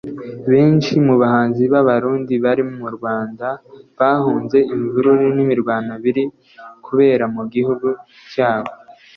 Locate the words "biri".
6.03-6.23